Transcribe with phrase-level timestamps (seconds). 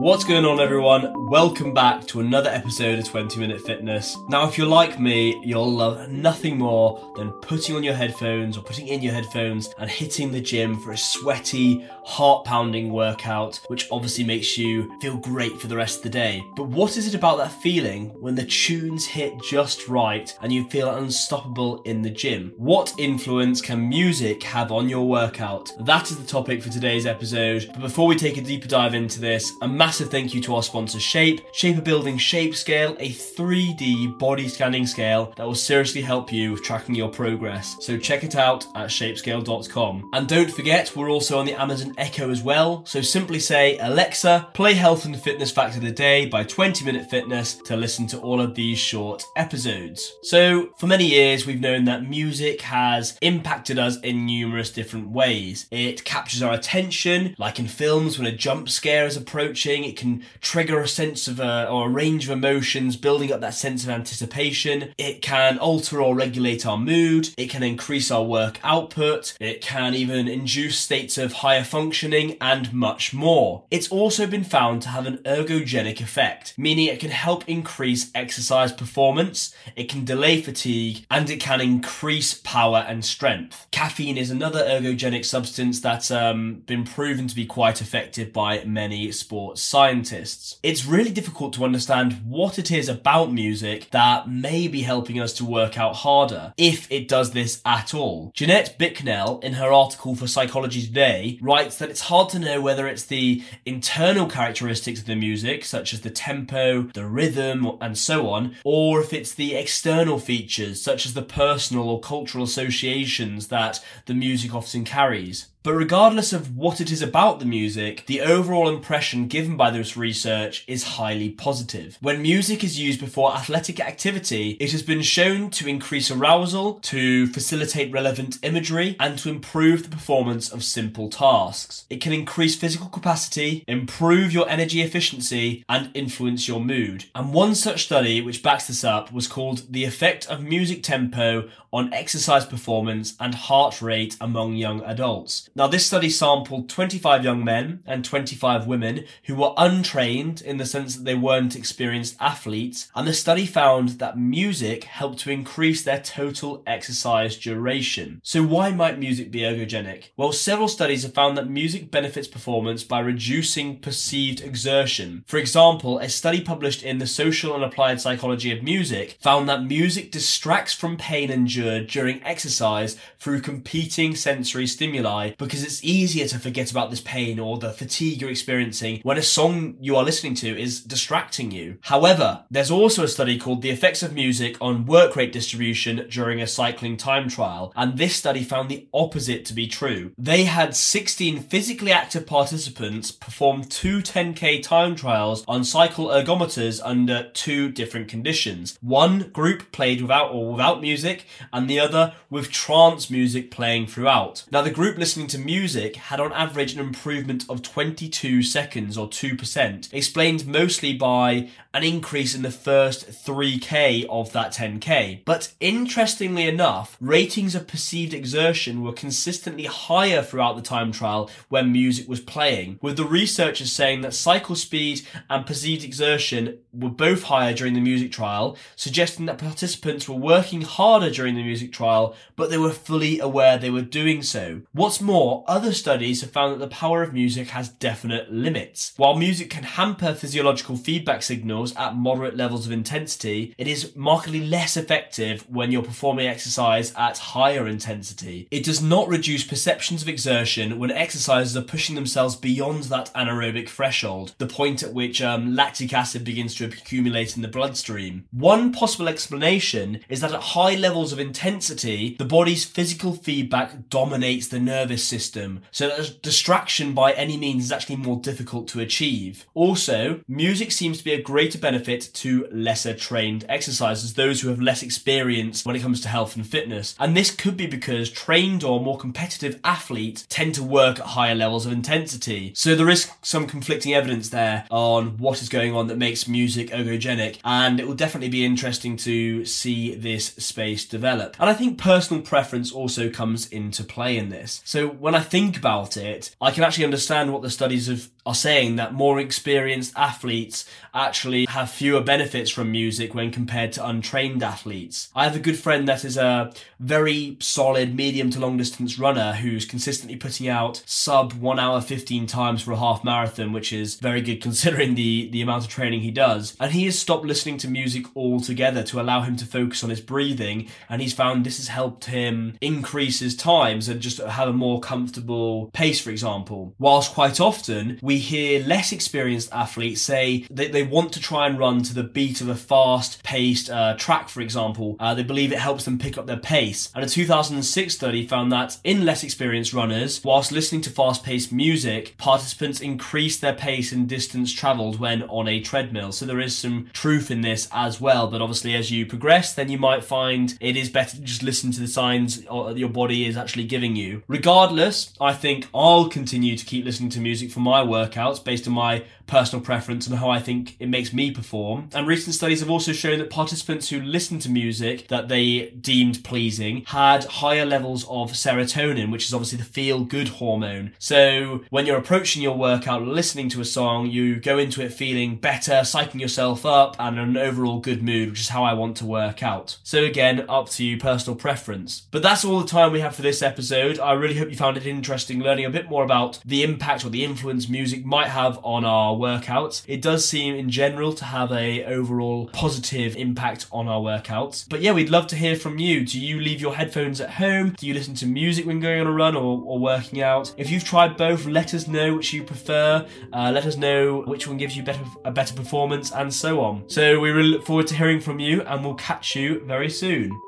[0.00, 1.12] What's going on, everyone?
[1.28, 4.16] Welcome back to another episode of 20 Minute Fitness.
[4.28, 8.62] Now, if you're like me, you'll love nothing more than putting on your headphones or
[8.62, 13.88] putting in your headphones and hitting the gym for a sweaty, heart pounding workout, which
[13.90, 16.44] obviously makes you feel great for the rest of the day.
[16.54, 20.68] But what is it about that feeling when the tunes hit just right and you
[20.68, 22.54] feel unstoppable in the gym?
[22.56, 25.72] What influence can music have on your workout?
[25.80, 27.66] That is the topic for today's episode.
[27.72, 30.62] But before we take a deeper dive into this, a massive thank you to our
[30.62, 31.40] sponsor Shape.
[31.50, 36.52] Shape are building Shape Scale, a 3D body scanning scale that will seriously help you
[36.52, 37.74] with tracking your progress.
[37.80, 40.10] So check it out at shapescale.com.
[40.12, 42.84] And don't forget, we're also on the Amazon Echo as well.
[42.84, 47.08] So simply say, Alexa, play Health and Fitness Fact of the Day by 20 Minute
[47.08, 50.18] Fitness to listen to all of these short episodes.
[50.22, 55.66] So for many years, we've known that music has impacted us in numerous different ways.
[55.70, 60.24] It captures our attention, like in films when a jump scare is approaching it can
[60.40, 63.90] trigger a sense of a, or a range of emotions, building up that sense of
[63.90, 64.92] anticipation.
[64.98, 67.30] It can alter or regulate our mood.
[67.36, 69.36] It can increase our work output.
[69.40, 73.64] It can even induce states of higher functioning and much more.
[73.70, 78.72] It's also been found to have an ergogenic effect, meaning it can help increase exercise
[78.72, 83.66] performance, it can delay fatigue, and it can increase power and strength.
[83.70, 89.10] Caffeine is another ergogenic substance that's um, been proven to be quite effective by many
[89.12, 90.58] sports scientists.
[90.62, 95.32] It's really difficult to understand what it is about music that may be helping us
[95.34, 98.32] to work out harder, if it does this at all.
[98.34, 102.86] Jeanette Bicknell, in her article for Psychology Today, writes that it's hard to know whether
[102.86, 108.28] it's the internal characteristics of the music, such as the tempo, the rhythm, and so
[108.28, 113.84] on, or if it's the external features, such as the personal or cultural associations that
[114.06, 115.48] the music often carries.
[115.64, 119.96] But regardless of what it is about the music, the overall impression given by this
[119.96, 121.98] research is highly positive.
[122.00, 127.26] When music is used before athletic activity, it has been shown to increase arousal, to
[127.26, 131.86] facilitate relevant imagery, and to improve the performance of simple tasks.
[131.90, 137.06] It can increase physical capacity, improve your energy efficiency, and influence your mood.
[137.16, 141.48] And one such study which backs this up was called The Effect of Music Tempo
[141.72, 145.50] on Exercise Performance and Heart Rate Among Young Adults.
[145.58, 150.64] Now, this study sampled 25 young men and 25 women who were untrained in the
[150.64, 155.82] sense that they weren't experienced athletes, and the study found that music helped to increase
[155.82, 158.20] their total exercise duration.
[158.22, 160.10] So, why might music be ergogenic?
[160.16, 165.24] Well, several studies have found that music benefits performance by reducing perceived exertion.
[165.26, 169.64] For example, a study published in the Social and Applied Psychology of Music found that
[169.64, 176.38] music distracts from pain endured during exercise through competing sensory stimuli because it's easier to
[176.38, 180.34] forget about this pain or the fatigue you're experiencing when a song you are listening
[180.34, 181.78] to is distracting you.
[181.82, 186.42] However, there's also a study called The Effects of Music on Work Rate Distribution during
[186.42, 190.12] a cycling time trial, and this study found the opposite to be true.
[190.18, 197.30] They had 16 physically active participants perform two 10k time trials on cycle ergometers under
[197.32, 198.78] two different conditions.
[198.82, 204.44] One group played without or without music, and the other with trance music playing throughout.
[204.50, 209.08] Now, the group listening to music had on average an improvement of 22 seconds or
[209.08, 215.24] 2%, explained mostly by an increase in the first 3k of that 10k.
[215.24, 221.72] But interestingly enough, ratings of perceived exertion were consistently higher throughout the time trial when
[221.72, 227.24] music was playing, with the researchers saying that cycle speed and perceived exertion were both
[227.24, 232.14] higher during the music trial, suggesting that participants were working harder during the music trial,
[232.36, 234.62] but they were fully aware they were doing so.
[234.72, 238.92] What's more, other studies have found that the power of music has definite limits.
[238.96, 244.44] While music can hamper physiological feedback signals at moderate levels of intensity, it is markedly
[244.46, 248.48] less effective when you're performing exercise at higher intensity.
[248.50, 253.68] It does not reduce perceptions of exertion when exercisers are pushing themselves beyond that anaerobic
[253.68, 258.26] threshold, the point at which um, lactic acid begins to accumulate in the bloodstream.
[258.30, 264.48] One possible explanation is that at high levels of intensity, the body's physical feedback dominates
[264.48, 269.46] the nervous system, so that distraction by any means is actually more difficult to achieve.
[269.54, 274.60] Also, music seems to be a greater benefit to lesser trained exercisers, those who have
[274.60, 276.94] less experience when it comes to health and fitness.
[276.98, 281.34] And this could be because trained or more competitive athletes tend to work at higher
[281.34, 282.52] levels of intensity.
[282.54, 286.70] So there is some conflicting evidence there on what is going on that makes music
[286.70, 291.36] ergogenic, and it will definitely be interesting to see this space develop.
[291.40, 294.60] And I think personal preference also comes into play in this.
[294.64, 298.34] So when I think about it, I can actually understand what the studies have are
[298.34, 304.42] saying that more experienced athletes actually have fewer benefits from music when compared to untrained
[304.42, 305.08] athletes.
[305.16, 309.32] I have a good friend that is a very solid medium to long distance runner
[309.32, 313.94] who's consistently putting out sub 1 hour 15 times for a half marathon, which is
[313.94, 316.54] very good considering the, the amount of training he does.
[316.60, 320.02] And he has stopped listening to music altogether to allow him to focus on his
[320.02, 324.52] breathing, and he's found this has helped him increase his times and just have a
[324.52, 326.74] more comfortable pace, for example.
[326.78, 331.58] Whilst quite often we hear less experienced athletes say that they want to try and
[331.58, 334.96] run to the beat of a fast paced uh, track, for example.
[335.00, 336.90] Uh, they believe it helps them pick up their pace.
[336.94, 341.52] And a 2006 study found that in less experienced runners, whilst listening to fast paced
[341.52, 346.12] music, participants increased their pace and distance travelled when on a treadmill.
[346.12, 348.28] So there is some truth in this as well.
[348.28, 351.70] But obviously, as you progress, then you might find it is better to just listen
[351.72, 354.22] to the signs your body is actually giving you.
[354.28, 358.74] Regardless, I think I'll continue to keep listening to music for my workouts based on
[358.74, 361.90] my personal preference and how I think it makes me perform.
[361.94, 366.24] And recent studies have also shown that participants who listened to music that they deemed
[366.24, 370.94] pleasing had higher levels of serotonin, which is obviously the feel good hormone.
[370.98, 375.36] So when you're approaching your workout listening to a song, you go into it feeling
[375.36, 379.06] better, psyching yourself up, and an overall good mood, which is how I want to
[379.06, 379.78] work out.
[379.82, 382.06] So again, up to you, personal preference.
[382.10, 383.98] But that's all the time we have for this episode.
[383.98, 387.10] I really hope you found it interesting learning a bit more about the impact or
[387.10, 389.82] the influence music might have on our workouts.
[389.86, 394.66] It does seem in general to have a overall positive impact on our workouts.
[394.68, 396.04] But yeah, we'd love to hear from you.
[396.04, 397.74] Do you leave your headphones at home?
[397.78, 400.54] Do you listen to music when going on a run or, or working out?
[400.56, 403.06] If you've tried both, let us know which you prefer.
[403.32, 406.88] Uh, let us know which one gives you better a better performance and so on.
[406.88, 410.40] So we really look forward to hearing from you and we'll catch you very soon.